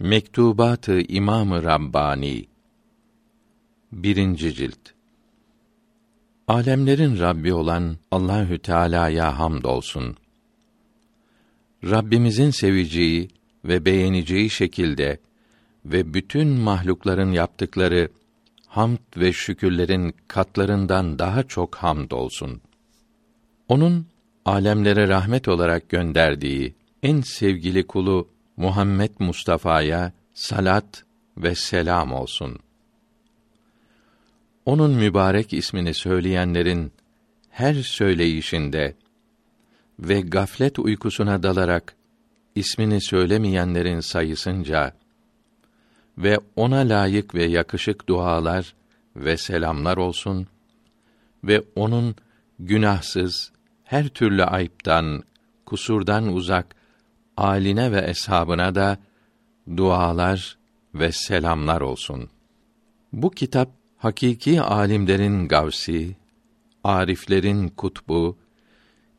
[0.00, 2.46] Mektubat-ı İmam-ı Rabbani
[3.92, 4.36] 1.
[4.36, 4.78] cilt
[6.48, 10.16] Alemlerin Rabbi olan Allahü Teala'ya hamdolsun.
[11.84, 13.28] Rabbimizin seveceği
[13.64, 15.20] ve beğeneceği şekilde
[15.84, 18.08] ve bütün mahlukların yaptıkları
[18.66, 22.60] hamd ve şükürlerin katlarından daha çok hamdolsun.
[23.68, 24.06] Onun
[24.44, 28.28] alemlere rahmet olarak gönderdiği en sevgili kulu
[28.58, 31.04] Muhammed Mustafa'ya salat
[31.36, 32.58] ve selam olsun.
[34.64, 36.92] Onun mübarek ismini söyleyenlerin
[37.50, 38.94] her söyleyişinde
[39.98, 41.96] ve gaflet uykusuna dalarak
[42.54, 44.92] ismini söylemeyenlerin sayısınca
[46.18, 48.74] ve ona layık ve yakışık dualar
[49.16, 50.46] ve selamlar olsun
[51.44, 52.16] ve onun
[52.58, 53.52] günahsız
[53.84, 55.22] her türlü ayıptan,
[55.66, 56.77] kusurdan uzak
[57.38, 58.98] aline ve eshabına da
[59.76, 60.58] dualar
[60.94, 62.30] ve selamlar olsun.
[63.12, 66.16] Bu kitap hakiki alimlerin gavsi,
[66.84, 68.38] ariflerin kutbu,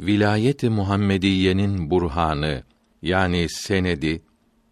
[0.00, 2.62] vilayeti Muhammediyenin burhanı
[3.02, 4.22] yani senedi,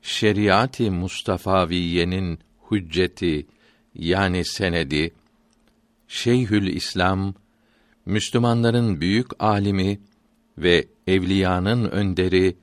[0.02, 2.38] şeriat-ı Mustafaviyenin
[2.70, 3.46] hücceti
[3.94, 5.14] yani senedi,
[6.08, 7.34] Şeyhül İslam,
[8.06, 10.00] Müslümanların büyük alimi
[10.58, 12.56] ve evliyanın önderi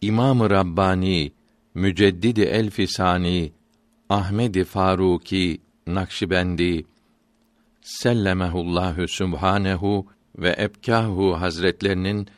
[0.00, 1.32] İmam-ı Rabbani,
[1.74, 3.52] Müceddidi Elfisani,
[4.08, 6.84] Ahmedi Faruki Nakşibendi
[7.80, 10.06] sellemehullahü sübhanehu
[10.38, 12.28] ve ebkahu hazretlerinin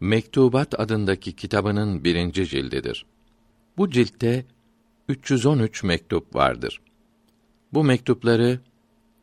[0.00, 3.06] Mektubat adındaki kitabının birinci cildidir.
[3.76, 4.44] Bu ciltte
[5.08, 6.80] 313 mektup vardır.
[7.72, 8.60] Bu mektupları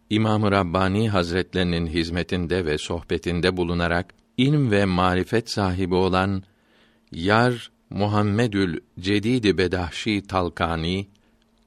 [0.09, 6.43] İmam-ı Rabbani Hazretlerinin hizmetinde ve sohbetinde bulunarak ilm ve marifet sahibi olan
[7.11, 11.07] Yar Muhammedül Cedid Bedahşi Talkani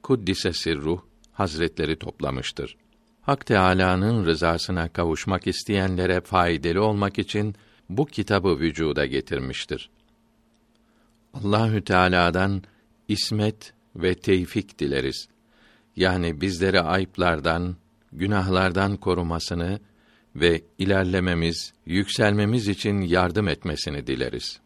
[0.02, 1.00] kuddise sirruh
[1.32, 2.76] hazretleri toplamıştır.
[3.22, 7.55] Hak Teâlâ'nın rızasına kavuşmak isteyenlere faydalı olmak için
[7.88, 9.90] bu kitabı vücuda getirmiştir.
[11.34, 12.62] Allahü Teala'dan
[13.08, 15.28] ismet ve tevfik dileriz.
[15.96, 17.77] Yani bizleri ayıplardan,
[18.12, 19.80] günahlardan korumasını
[20.36, 24.61] ve ilerlememiz, yükselmemiz için yardım etmesini dileriz.